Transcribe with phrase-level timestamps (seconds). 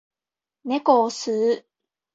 [0.63, 1.65] 猫を吸う